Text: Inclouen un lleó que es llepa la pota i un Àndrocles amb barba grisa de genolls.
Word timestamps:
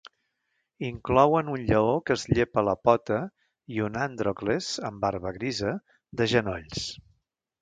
Inclouen 0.87 1.51
un 1.55 1.65
lleó 1.67 1.91
que 2.07 2.15
es 2.15 2.23
llepa 2.37 2.63
la 2.69 2.75
pota 2.89 3.19
i 3.77 3.85
un 3.89 4.01
Àndrocles 4.07 4.71
amb 4.91 5.05
barba 5.07 5.35
grisa 5.37 5.77
de 6.23 6.29
genolls. 6.35 6.89